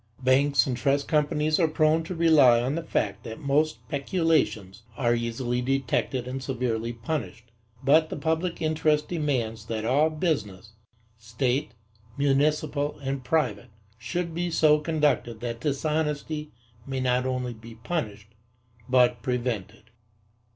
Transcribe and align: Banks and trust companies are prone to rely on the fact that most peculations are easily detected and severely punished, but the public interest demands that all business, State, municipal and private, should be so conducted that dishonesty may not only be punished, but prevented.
Banks 0.23 0.65
and 0.65 0.75
trust 0.75 1.07
companies 1.07 1.59
are 1.59 1.67
prone 1.67 2.01
to 2.05 2.15
rely 2.15 2.59
on 2.59 2.73
the 2.73 2.81
fact 2.81 3.21
that 3.23 3.39
most 3.39 3.87
peculations 3.87 4.81
are 4.97 5.13
easily 5.13 5.61
detected 5.61 6.27
and 6.27 6.41
severely 6.41 6.91
punished, 6.91 7.51
but 7.83 8.09
the 8.09 8.15
public 8.15 8.63
interest 8.63 9.07
demands 9.09 9.65
that 9.65 9.85
all 9.85 10.09
business, 10.09 10.71
State, 11.19 11.75
municipal 12.17 12.97
and 13.03 13.23
private, 13.23 13.69
should 13.99 14.33
be 14.33 14.49
so 14.49 14.79
conducted 14.79 15.39
that 15.39 15.59
dishonesty 15.59 16.51
may 16.87 16.99
not 16.99 17.27
only 17.27 17.53
be 17.53 17.75
punished, 17.75 18.33
but 18.89 19.21
prevented. 19.21 19.91